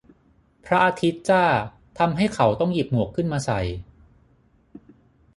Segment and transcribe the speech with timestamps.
[0.65, 1.43] พระอาทิตย์จ้า
[1.99, 3.61] ทำให้เขาต้องหยิบหมวกขึ้นมาใส่